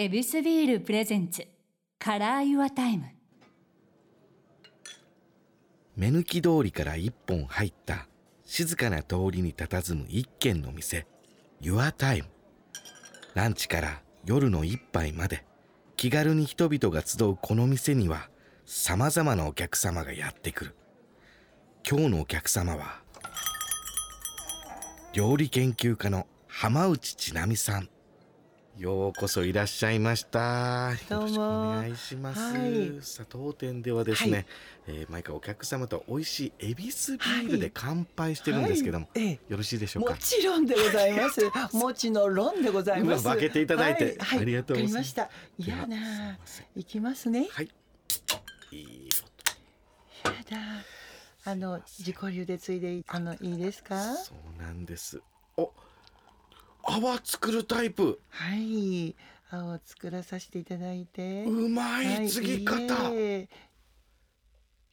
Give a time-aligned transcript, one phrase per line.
[0.00, 1.44] ヱビスビール presents
[1.98, 3.06] Color Your Time。
[5.96, 8.06] 目抜き通りから一本入った
[8.44, 11.04] 静かな通りに佇む一軒の店
[11.60, 12.26] Your Time
[13.34, 15.44] ランチから夜の一杯まで
[15.96, 18.30] 気軽に人々が集うこの店には
[18.66, 20.76] 様々なお客様がやってくる。
[21.84, 23.00] 今日のお客様は
[25.12, 27.88] 料理研究家の浜内千奈美さん。
[28.78, 30.92] ようこそいらっしゃいました。
[31.10, 32.40] どうもよろしくお願いします。
[32.40, 34.46] はいさあ当店ではですね、はい
[34.86, 40.16] えー毎回お客様と美味しいエビスビールで乾杯してるんですけども、はいええよろしいでしょうもか。
[40.18, 41.40] ちろんでございます。
[41.76, 43.24] もちのろんでございます。
[43.24, 45.28] うわ分けていただいてははありがとうございました。
[45.58, 45.86] いだま
[46.44, 46.66] せん。
[46.76, 47.48] いきますね。
[47.50, 47.68] はい。
[48.70, 49.08] いい
[50.24, 50.56] やだ。
[51.50, 54.14] あの自己流でついでいあのいいですか？
[54.16, 55.20] そうなんです。
[55.56, 55.72] お、
[56.88, 58.20] 泡作るタイプ。
[58.30, 59.14] はい。
[59.50, 61.44] 青を作らさせていただいて。
[61.44, 63.10] うまい継ぎ方。
[63.10, 63.48] いいえ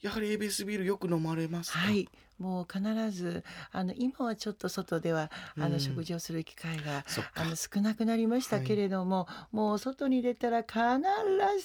[0.01, 1.79] やはりエビスビールよく飲まれますか？
[1.79, 2.07] はい。
[2.37, 10.77] もう必ずあの今はちょっと外ではあうんの食事をする機会があの少なくなりましたけれども、もう外に出たら必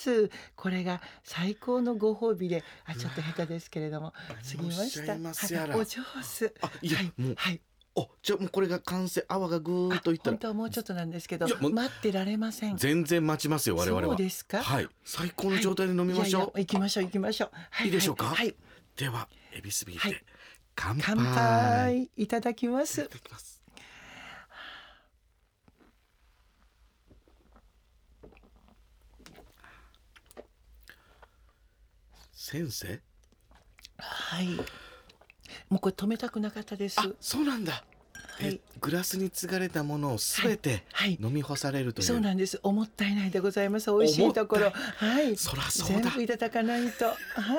[0.01, 6.03] ずこれが最高のご褒美であちょっと下手ですけれども過ぎましたお上
[6.39, 7.61] 手あいやはいもうはい
[7.97, 10.31] お、じゃあもうこれが完成泡がぐーっといったら。
[10.33, 12.77] 本当はもうちょっとなんですけど待ってられません。
[12.77, 14.05] 全然待ちますよ我々は。
[14.07, 14.63] そうですか？
[14.63, 14.89] はい。
[15.05, 16.41] 最高の状態で飲みましょう。
[16.41, 16.43] い。
[16.43, 17.91] やいや行きましょう行きましょう、はいい。
[17.91, 18.27] でしょうか？
[18.27, 18.55] はい。
[18.97, 20.25] ではエビスビールではい。
[20.77, 21.03] 乾杯。
[21.05, 23.61] 乾杯いただきまいすただきます。
[32.33, 33.01] 先生？
[33.99, 34.47] はい
[35.71, 37.85] もうこれ止めたくなかったですあそうなんだ、
[38.41, 42.59] えはいグラスに継がれたものをすべてはい飲み干されるという、そうなんです。
[42.63, 43.91] 思ったいないでございます。
[43.91, 44.71] 美味しいところ。
[44.71, 45.37] はい。
[45.37, 47.05] そらそうだ全部いただかないと。
[47.05, 47.15] は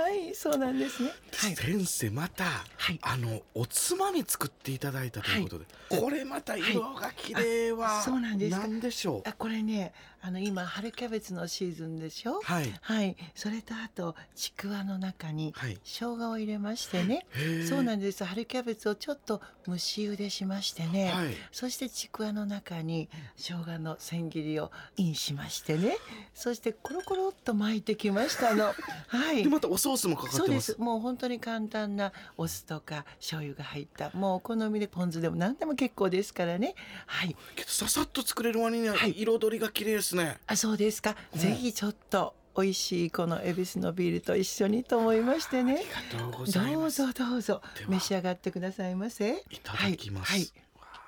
[0.09, 1.11] い、そうなんですね。
[1.35, 1.55] はい。
[1.55, 2.45] 先生また、
[2.81, 9.29] はいあのおつまみ作っていただいたということで、これまた色が綺麗は、あそうなんですか何でしょう？
[9.29, 12.41] あ、これね、あの今春キャベツのシーズンでしょ？
[12.43, 13.15] はいはい。
[13.35, 17.27] それとあとちくわの中にはい生姜を入れましてね。
[17.69, 18.23] そうなんです。
[18.23, 21.11] 春キャベツをちょっと蒸し茹でしましてね。
[21.11, 25.97] はいそしてちくわの中に生姜の千切りをインしましてね。
[26.33, 28.73] そしてコロコロっと巻いてきましたの。
[29.07, 29.49] はいで。
[29.49, 30.81] またおソースもかかってまそうですす。
[30.81, 36.73] もう本当に簡単なお酢とか醤油が入ったもうお好みでポン酢でも何でも結構ですからね。
[37.05, 37.35] はい。
[37.53, 41.17] けどささっと作れる割にははい彩りが綺麗ですね、あそうですか。
[41.35, 45.83] ぜひちょっと美味しいこの恵比寿のビールと一緒にと思いましてね。
[45.93, 49.43] ありがとうございますどうぞどうぞ召し上がってくださいませ。
[49.49, 50.41] いただきます、はい。
[50.79, 51.01] わあ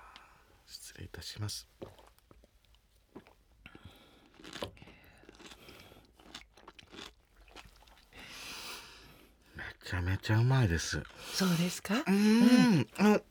[0.67, 1.69] 失礼いたします
[9.85, 11.01] ちゃめちゃうまいです。
[11.33, 11.95] そうですか？
[11.95, 13.21] うーん、あの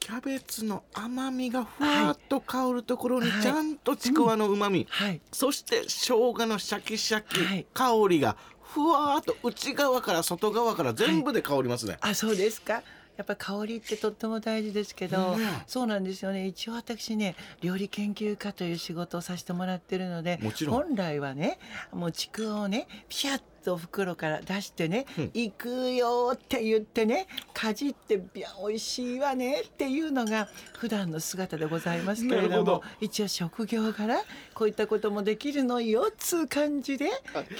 [0.00, 3.42] キャベツの甘みがふわっと香るところにはい。
[3.42, 5.20] ちゃんとちくわの旨味、はい。
[5.32, 7.66] そして生姜のシャキシャキ、はい。
[7.72, 12.82] 香りがふわーっと内側から外側から全部で香りますね、あそうですか？
[13.16, 15.38] やっぱり香りってとっても大事ですけど、うん
[15.68, 16.48] そうなんですよね。
[16.48, 20.74] 一応私ね料理研究家という仕事をさせてもらってるのでもちろん。
[20.82, 21.60] 本来はね
[21.92, 25.30] もうちくわをねピシャッと袋から出してね「うん。
[25.34, 30.48] 行くよ」って言ってねかじって「いや美味しいわね」っていうのが
[30.78, 34.16] 普段の姿でございますけれども一応職業柄
[34.54, 37.10] こういったこともできるのよっつう感じで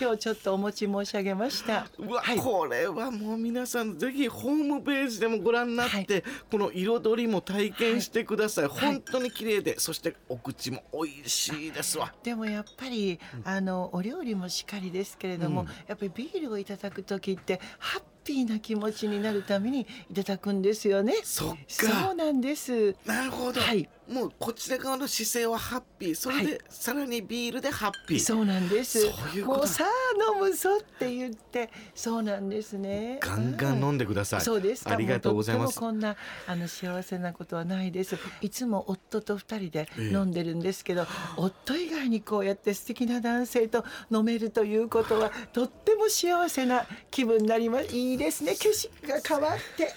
[0.00, 1.86] 今日ちょっとお持ち申し上げました。
[1.98, 2.38] はい。
[2.38, 12.12] これはもう皆さんぜひホームページでもご覧になって、この彩りも体験してください、本当に綺麗でそしてお口も美味しいですわ。
[12.22, 21.14] でもやっぱり、あのお料理もしっかりですけれども、うんやっぱりビールをいただく時ってハッピーな気持ちになるためにいただくんですよね。
[21.22, 22.94] そっそうかなんです。
[23.04, 29.00] なるほど、はいもうこちら側の姿勢はハッピーそれで、はいさらにビールでハッピーそうなんです。
[29.00, 33.18] そういうこともうさあ飲むぞって言ってそうなんですね。
[33.22, 34.92] ガンガン飲んでください、そうですか。
[34.92, 36.16] ありがとうございますこんな
[36.46, 38.18] あの幸せなことはないです。
[38.42, 41.06] いつも夫と二人でええ飲んでるんですけど、
[41.38, 47.96] 夫以外にこうやって素敵な男性と飲めるということはとっても幸せな気分になります。
[47.96, 48.54] いいですね。
[48.54, 49.92] 景色が変わって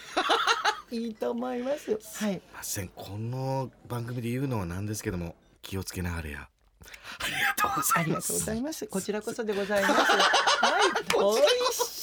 [0.95, 1.99] いいと思います。
[2.23, 2.41] はい。
[2.53, 6.47] ませんこの番組で言うのはなんですけども気をつけなはれや
[7.19, 8.87] ありがとうござありがとうごいますざいます。
[8.87, 9.93] こちらこそでございます。
[9.95, 10.83] はい。
[11.13, 11.96] 美味しい。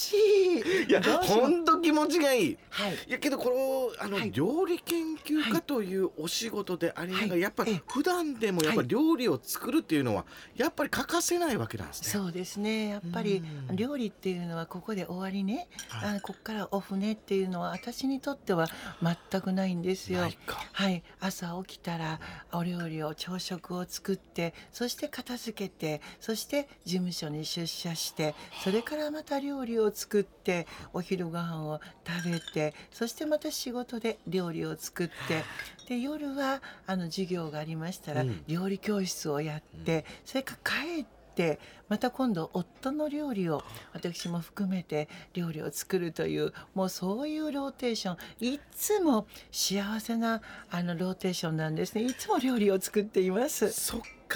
[0.89, 2.59] いや本当気持ちがいい。
[2.71, 2.95] はい。
[3.09, 4.31] いやけどこのあの、はい。
[4.33, 7.41] 料理研究家というお仕事でありながら、はい。
[7.41, 10.25] やっぱりええ普段でもやっぱり料理を作るっていうのは
[10.57, 12.09] やっぱり欠かせないわけなんですね。
[12.09, 12.89] そうですね。
[12.89, 13.77] やっぱりうん。
[13.77, 16.17] 料理っていうのはここで終わりね、はい。
[16.17, 18.69] あここからオフねっていうのは私にとっては
[19.03, 20.29] 全くないんですよ。
[20.73, 22.21] はい、朝起きたら
[22.53, 35.45] お料理を朝食を作ってそして片付けてそして事務所に出社してそれからまた料理を作ってお昼ご飯を食べてそしてまた仕事で料理を作って
[35.89, 38.45] で夜はあの授業がありましたらうん。
[38.47, 41.05] 料理教室をやって、それから帰っ
[41.35, 41.59] て
[41.89, 43.63] また今度夫の料理を
[43.93, 48.17] 私も含めて料理を作るというもうそういうローテーション。
[48.55, 50.41] いつも幸せな
[50.71, 52.03] あのローテーションなんですね。
[52.03, 53.71] いつも料理を作っています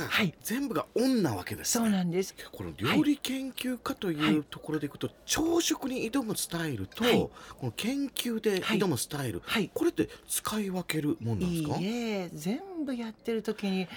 [0.02, 0.34] か、はい。
[0.42, 1.78] 全部がオンなわけです。
[1.78, 1.84] ね。
[1.84, 2.34] そうなんです。
[2.52, 7.14] この料理研究家というところでいくと、朝食に挑むスタイルと、はい。
[7.14, 7.30] こ
[7.62, 9.70] の研究で挑むスタイル、はい。
[9.74, 11.78] これって使い分けるもんなんでいすか？
[11.78, 13.88] いえ全部やってる時に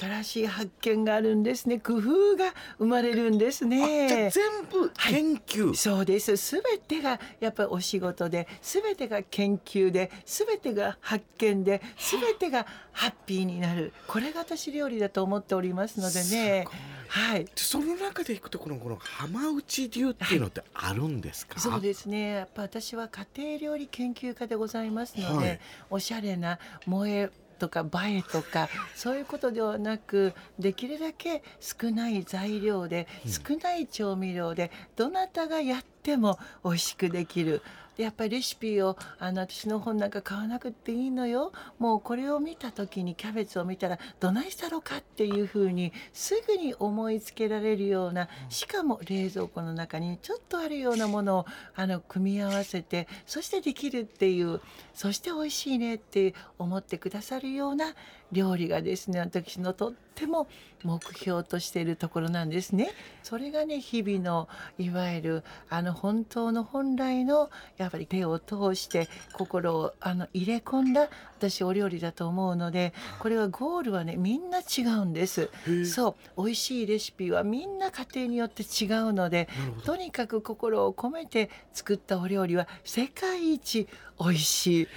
[0.00, 1.78] 新しい発見があるんですね。
[1.78, 6.36] 工夫が生まれるんですあじゃあね全部研究、そうです。
[6.36, 13.92] すべてがやっぱりお仕事ですべてが研究ですべてが発見ですべてがハッピーになる。
[14.06, 16.66] これが私料理だと思っておりますのでね。
[17.08, 17.44] はい。
[17.44, 22.30] でその中でいくとこのこの浜内流っていうのってあるんですか、そうですね。
[22.34, 25.60] やっぱ私は家庭料理研究家でございますので、はい。
[25.90, 37.62] おしゃれな萌えとか映えとか そういうことではなくできるだけ少ない材料でうん少ない調味料でどなたがやっても美味しくできる。
[37.98, 41.52] でやっぱりレシピをあの私の本なんか買わなくていいのよ。
[41.80, 54.60] もうこれを見た時にキャベツを見たらどないしたろかっていうふうにすぐに思いつけられるようなしかも冷蔵庫の中にちょっとあるようなものをあの組み合わせてそしてできるっていう
[54.94, 57.94] そして美味しいねって思ってくださるような
[58.32, 60.48] 料理がですね私のとっても
[60.84, 62.90] 目標としているところなんですね。
[63.22, 64.48] それがね日々の
[64.78, 71.08] いわゆるあの本当の本来のやっぱり手を通して心をあの入れ込んだ
[71.38, 75.50] 私お料理だと思うのでこれはゴールはねみんな違うんです。
[75.84, 79.48] そう美味しいレシピはみんな家庭によって違うので
[79.84, 83.88] とにかく心を込めて作ったお料理は世界一
[84.20, 84.88] 美味しい。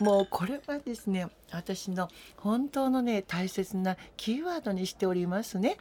[0.00, 5.76] もうこれはですね私の本当のね大切なキーワードにしておりますね。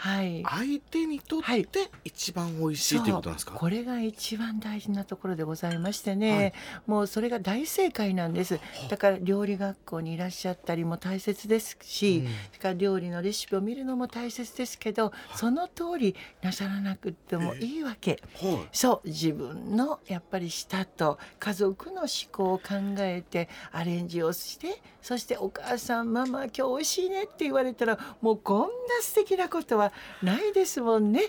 [0.00, 0.42] はい。
[0.48, 1.66] 相手にとっはい。
[1.66, 6.54] て一番美味しいっていうことなんですか、これが一番大事なところでございましてね、
[6.86, 8.60] もうそれが大正解なんです。
[8.88, 12.32] だから料理学校にいらっしゃったりも大切ですし、うん。
[12.46, 18.22] それから料理のレシピを見るのも大切ですけど、その通りなさらなくってもいいわけ。
[18.40, 18.68] はい。
[18.72, 28.68] そう自分のやっぱり舌と家族の思考を考えてアレンジをしてそしてお母さんママ今日美味しいねって言われたらもうこんな
[29.02, 29.89] 素敵なことは
[30.22, 31.22] ないですもんね。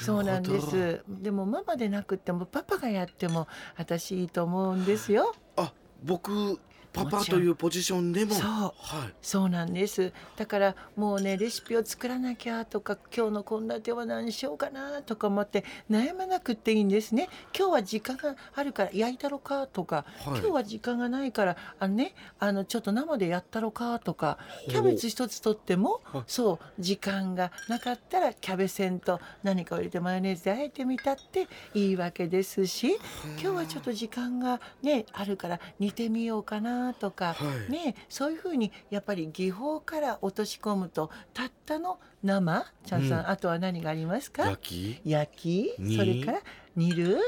[0.00, 1.02] そうなんです。
[1.08, 5.34] でもママでなくってもパパがやっても私いいと思うんですよ。
[5.56, 5.72] あ
[6.02, 6.58] 僕
[6.94, 8.34] パパというポジションでも。
[8.34, 8.46] そう。
[8.48, 9.14] はい。
[9.20, 10.12] そうなんです。
[10.36, 17.28] だからもうねレシピを作らなきゃとか今日の献立は何しようかなとか思って悩まなくっていいんですね。
[17.56, 20.38] 今日は時間があるから焼いたろかとか、はい。
[20.38, 24.38] 今日は時間がないからあのねあのちょっと生でやったろかとか
[24.68, 26.22] キャベツ一つとってもはい。
[26.26, 32.98] そう時間がなかったらキャベセンと何かを入れてマヨネーズであえてみたっていいわけですし
[33.38, 37.34] 今日はちょっと時間がねあるから煮てみようかなとか、は
[37.68, 37.72] い。
[37.72, 43.28] ねそういうふうにやっぱり技法から落とし込むとたったの生ちゃんさん、うん。
[43.30, 44.44] あとは何がありますか？
[44.46, 45.74] 焼き、焼き。
[45.78, 45.96] 煮？
[45.96, 46.40] それから
[46.76, 47.14] 煮る？
[47.14, 47.20] は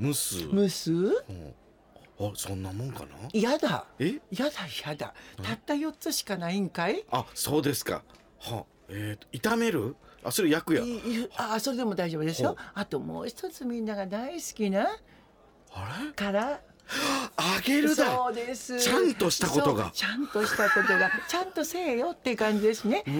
[0.00, 0.48] あ蒸す？
[0.48, 0.92] 蒸す？
[0.92, 1.22] は
[2.20, 3.08] ああそんなもんかな？
[3.32, 3.86] やだ。
[3.98, 4.20] え？
[4.30, 4.50] やだ
[4.86, 5.14] やだ。
[5.42, 7.04] たった4つしかないんかい？
[7.10, 8.02] あそうですか。
[8.40, 9.94] はあえー、と炒める？
[10.24, 10.82] あそれ焼くや
[11.36, 12.56] あそれでも大丈夫ですよ。
[12.74, 14.88] あともう一つみんなが大好きな
[15.72, 16.12] あれ？
[16.12, 16.60] から
[17.38, 18.06] 揚げるだ。
[18.06, 18.80] そうです。
[18.80, 19.90] ちゃんとしたことが。
[19.92, 21.10] ちゃんとしたことが。
[21.28, 23.04] ちゃんとせえよっていう感じですね。
[23.06, 23.14] あと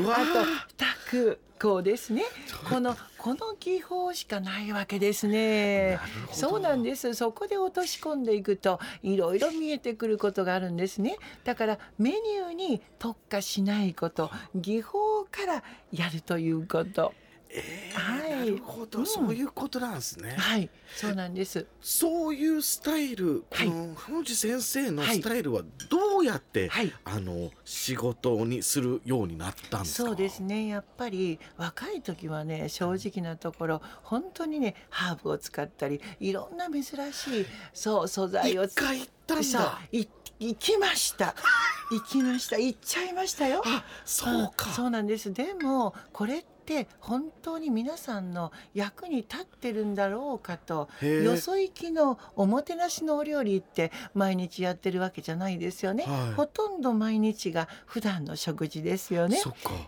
[0.76, 2.22] 炊くこうですね。
[2.70, 5.98] このこの技法しかないわけですね。
[6.32, 7.14] そうなんです。
[7.14, 11.16] そこで落とし込んでいくといろいろ見えてくることがあるんですね。
[11.44, 17.12] だからメニューに特化しないこと技法からやるということ
[17.50, 18.30] えはい。
[18.32, 19.06] ー、なるほど、うん。
[19.06, 20.68] そういうことなんですね、はい。
[20.96, 21.66] そうなんです。
[21.80, 23.70] そういうスタイルこはい。
[23.70, 25.16] の浜内先生のはい。
[25.16, 26.92] スタイルはどうやって、はい。
[27.04, 30.08] あの仕事にするようになったんですか？
[30.08, 30.66] そうですね。
[30.68, 39.80] やっぱり若い時はね正直なところ本当にねハーブを使ったりいろんな珍しいそう素材を一回行ったんだ。
[39.92, 40.06] い
[40.40, 41.34] 行きました。
[41.90, 42.58] 行きました。
[42.58, 43.62] 行っちゃいましたよ。
[43.64, 44.70] あそうか。
[44.70, 44.72] ん。
[44.72, 45.32] そうなんです。
[45.32, 46.57] でもこれって
[47.00, 56.32] 本当に皆さんの役に立ってるんだろうかとよそ行きのおもてなしのお料理って毎日やってるわけじゃないですよね、はい。
[56.34, 59.40] ほとんど毎日が普段の食事ですよね。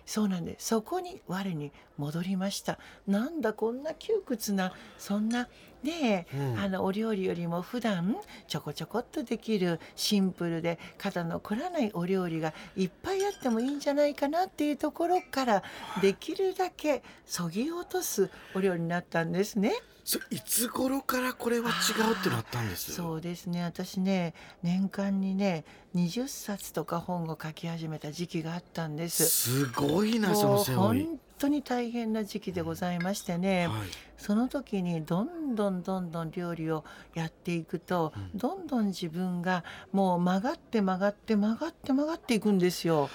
[0.07, 0.67] そうなんです。
[0.69, 2.79] そこに我に戻りました。
[3.07, 5.49] なんだこんな窮屈なそんな
[5.83, 15.63] ねえ、うんあのお料理よりも普段ちょこちょこっとできるシンプルで肩の凝らないお料理がいっぱいあってもいいんじゃないかなっていうところから
[16.03, 19.73] できるだけそぎ落とすお料理になったんですね。
[20.03, 21.73] そいつ頃からこれは違
[22.11, 22.93] うってなったんです？
[22.93, 29.27] そうですね私ね年間にね20冊とか本を書き始めた時期があったんです。
[29.27, 33.79] すごいなそのセオリー本当に大変な時期でございましてね、はい
[34.21, 43.09] その時にどんどんどんどん料理をやっていくと、うんどんどん自分がもう曲がって曲がって曲がって曲がっていくんですよ。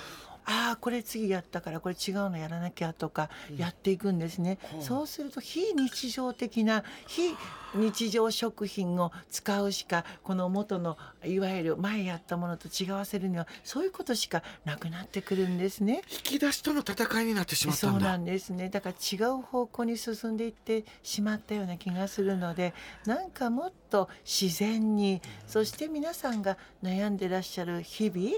[0.46, 7.36] ああこれ次やったからこれ違うのやらなきゃとかやっていくんですね、はあそうすると非日常的な非
[7.76, 16.02] 日常食品を使うしかこの元のいわゆる前やったものと違わせるにはそういうことしかなくなってくるんですね。
[16.10, 18.00] 引き出しとの戦いになってしまったんだ。
[18.00, 18.70] そうなんですね。
[18.70, 22.74] だから違う方向に進んでいってしまったような気がするので
[23.06, 28.32] なんかもっと自然にそして皆さんが悩んでらっしゃる日々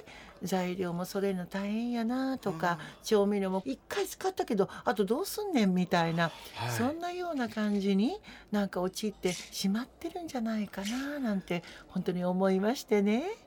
[0.43, 8.19] 材料もそれの大変やなとか、調味料も一回使ったけどあとどうすんねんみたいな、はいそんなような感じに
[8.51, 13.46] なんか陥ってしまってるんじゃないかななんて本当に思いましてね。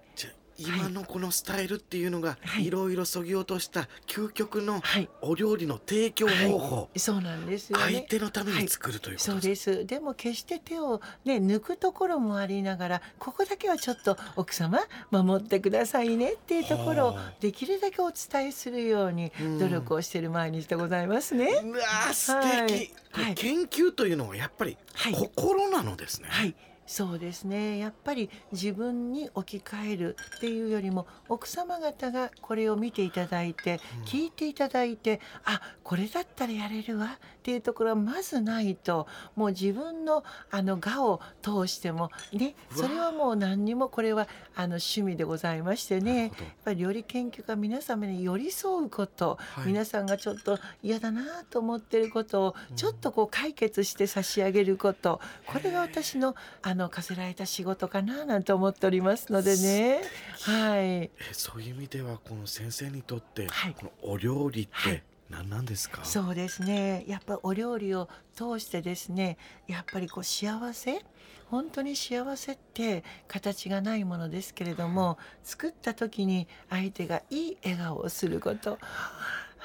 [0.61, 2.67] 今のこのスタイルっていうのが、はい。
[2.67, 5.09] い、ろいろそぎ落とした究極のはい。
[5.23, 7.85] お料理の提供方法、そうなんですよね。
[7.85, 9.31] 相手のために作るということ。
[9.33, 9.87] そうです。
[9.87, 17.33] でも決して手を、ね、抜くところもありながらここだけはちょっと奥様守ってくださいねっていうところをはあ。
[17.41, 21.47] できるだけお伝えするようにうん努力をしている毎日でございますね。
[21.63, 23.25] うわー素敵、はい。
[23.27, 23.35] はい。
[23.35, 25.15] 研究というのはやっぱりはい。
[25.15, 26.55] 心なのですね、はい
[26.91, 27.79] そうですね。
[27.79, 34.03] やっぱり自分に置き換えるっていうよりも奥様方がこれを見ていただいて、うん。
[34.03, 39.07] 聞いていただいてあこれだったらやれるわっていうところはまずないと
[39.37, 46.31] もう自分のあの我を通してもねそれはもう何にもこれはあの趣味でございましてねやっ
[46.65, 49.69] ぱり料理研究家皆様に寄り添うこと、はい。
[49.69, 60.01] 皆さんがちょっと嫌だなと思ってることをちょっとこう解決して差し上げること、これが私のあの課せられた仕事かななんて思っておりますのでね。
[60.43, 60.83] はい。
[60.83, 63.75] えそういう意味ではこの先生にとって、はい。
[63.75, 64.95] このお料理っはい。
[64.95, 67.05] て何なんですか、そうですね。
[67.07, 71.05] やっぱお料理を通してですねやっぱりこう幸せ
[71.49, 78.79] 本当に幸せって形がないものですけれども作った時に相手がいい笑顔をすること、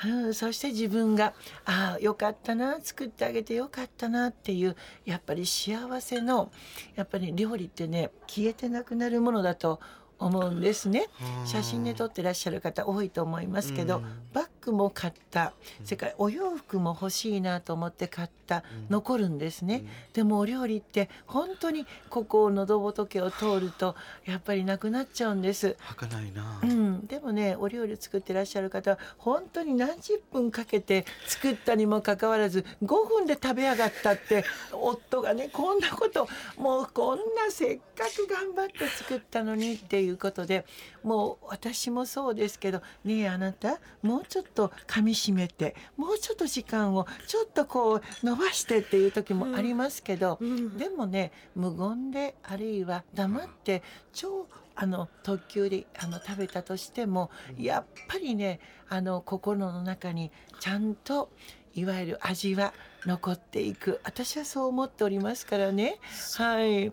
[0.04, 1.34] うん、そして自分が
[1.66, 4.76] ああよかったな作ってあげてよかったなっていう
[5.06, 6.52] やっぱり幸せの
[6.96, 9.80] やっぱり料理ってね消えてなくなるものだと
[10.18, 11.08] 思うんですね。
[11.46, 14.04] 写真で撮ってらっしゃる方多いと思いますけど、うん。
[14.34, 15.54] バッグも買った。
[15.80, 15.86] うん。
[15.86, 18.64] それからお洋服も欲しいなと思って買った、うん。
[18.90, 25.76] 残るんですね、うんでもお料理って本当にここを喉仏を通るとやっぱりなくなっちゃうんです。
[25.80, 40.66] 儚いな、うん、でもねお料理作ってらっしゃる方は本当に何十分かけて作ったにもかかわらず5分で食べ上がったって夫がねこんなこともうこんなせっかく頑張って作ったのにっていうことで
[41.04, 50.78] もう私もそうですけどねえあなたもうちょっと噛みしめてもうちょっと時間をちょっとこう伸ばしてっていう時もありますけど、うん。
[50.78, 53.84] でもね無言であるいは黙って
[54.14, 61.30] 超あの特急であの食べたとしてもやっぱりねあの心の中にちゃんと
[61.74, 62.74] いわゆる味は
[63.06, 64.00] 残っていく。
[64.04, 66.00] 私はそう思っておりますからね。
[66.38, 66.90] はい、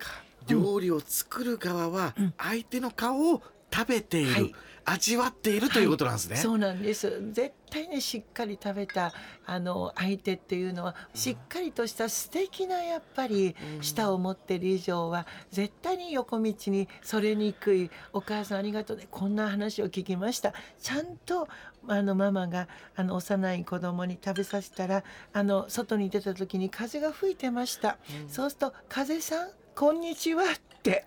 [0.47, 2.33] 料理を作る側はうん。
[2.37, 3.41] 相手の顔を
[3.73, 4.55] 食べている、はい。
[4.85, 7.09] 味わっているということなんですね、そうなんです。
[7.31, 9.13] 絶対ねしっかり食べた
[9.45, 13.81] あの相手っていうのはしっかりとした素敵なやっぱりうん。
[13.81, 20.53] 舌を持ってる以上は絶対に横道にそれにくいお母さんありがとうねこんな話を聞きました。
[20.81, 21.47] ちゃんと
[21.87, 28.29] あのママがあの幼い子供に食べさせたらあの外に出た時に風が吹いてました、うん。
[28.29, 31.05] そうすると「風さんこんにちは」って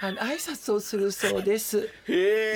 [0.00, 1.88] あの挨拶をするそうです。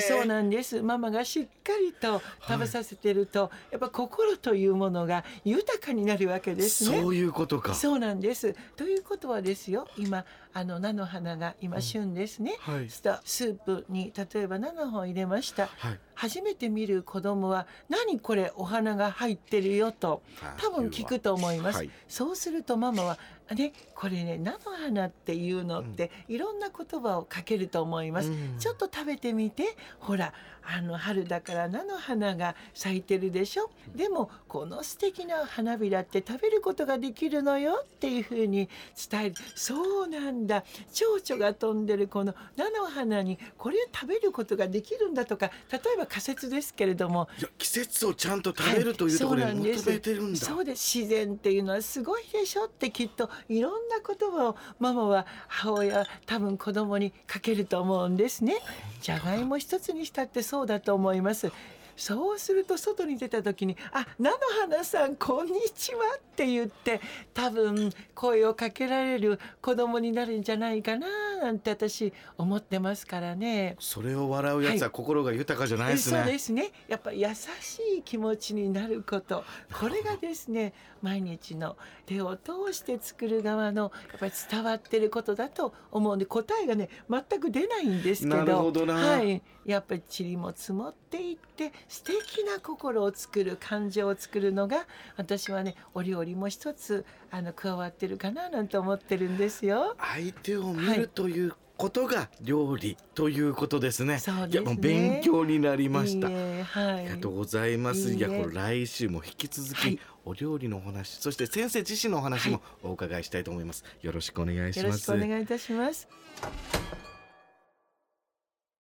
[0.08, 0.82] そうなんです。
[0.82, 7.00] ママがしっかりと食べさせてると、やっぱ心というものが豊かになるわけですね。
[7.00, 8.54] そういうことかそうなんです。
[8.76, 10.24] ということはですよ、今
[10.58, 12.56] あの菜の花が今旬ですね。
[12.58, 12.90] はい。
[12.90, 15.68] スープに例えば菜の葉を入れました。
[15.68, 16.00] はい。
[16.16, 20.20] 初めて見る子供は何これお花が入ってるよと
[20.56, 21.90] 多分聞くと思います、はい。
[22.08, 23.18] そうするとママは
[23.54, 28.58] ねこれね菜の花っていうのっていろんな言葉をかけると思います、うん。
[28.58, 29.76] ちょっと食べてみて。
[30.00, 30.32] ほら
[30.70, 33.70] あの春だから菜の花が咲いてるでしょ。
[33.94, 38.68] でもこの素敵な花びらって食べることができるのよっていうふうに
[39.10, 39.36] 伝える。
[39.54, 40.64] そうなんだ。
[40.92, 47.28] 蝶々が飛んでるこの菜の花にこれを食べることができるんだとか例えば仮説ですけれども。
[47.38, 50.98] いや季節をちゃんと食べるというところに求めてるんだ、そうです。
[50.98, 58.56] 自然っていうのはすごいでしょってきっといろんな言葉をママは母親は多分子供にかけると思うんですね。
[59.00, 61.52] じゃがいも一つにしたってそうだと思います
[61.98, 67.00] そうすると外に出た時に「あ菜の花さんこんにちは」って言って
[67.34, 73.76] 多分声をかけられる子供になるんじゃないかななんて私思ってますからね。
[73.80, 76.70] それを笑うやつは心が豊かじゃないですね、そうですね。
[76.86, 77.26] やっぱ優
[77.60, 79.44] しい気持ちになること。
[79.72, 81.76] これがですね毎日の
[82.06, 88.70] 手を通して作る側のやっぱり伝わってることだと思うんで答えがね全く出ないんですけど。
[88.70, 88.94] どな。
[88.94, 99.96] はい、やっぱり塵も積もっていって素敵な心を作る感情を作るのが私はねお料理も一つあの加わってるかななんて思ってるんですよ。
[99.98, 104.18] 相手を見るということが料理ということですね。
[104.18, 106.28] そうですねいやもう勉強になりました。
[106.28, 108.12] いいえはい、ありがとうございます。
[108.12, 113.82] いやこれ来週も引き続き、はいお料理のお話、そして先生自身のお話もお伺いしたいと思います。
[114.02, 115.00] よろしくお願いしよろます。
[115.00, 116.06] しくお願いいたします。